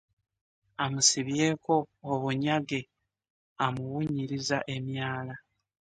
[0.83, 1.73] Amusibyeeko
[2.11, 2.79] obunyage
[3.65, 5.35] amuwunyiriza emyala.